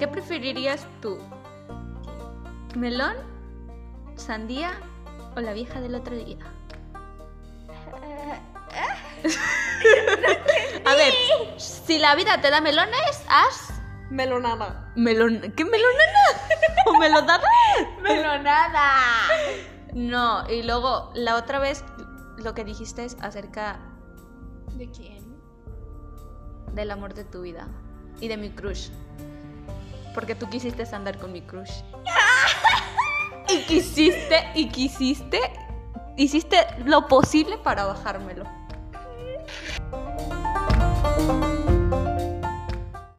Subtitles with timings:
[0.00, 1.18] ¿Qué preferirías tú?
[2.74, 3.16] ¿Melón?
[4.16, 4.72] ¿Sandía?
[5.36, 6.38] ¿O la vieja del otro día?
[10.86, 11.12] A ver,
[11.58, 13.74] si la vida te da melones, haz
[14.08, 14.90] Melonada.
[14.96, 15.52] melón.
[15.54, 16.24] ¿Qué melonana?
[16.86, 17.46] ¿O melodada?
[18.02, 18.92] Melonada.
[19.92, 21.84] No, y luego la otra vez
[22.38, 23.78] lo que dijiste es acerca
[24.76, 25.36] ¿De quién?
[26.72, 27.68] del amor de tu vida
[28.18, 28.88] y de mi crush.
[30.20, 31.80] Porque tú quisiste andar con mi crush.
[33.48, 35.40] Y quisiste, y quisiste,
[36.16, 38.44] hiciste lo posible para bajármelo.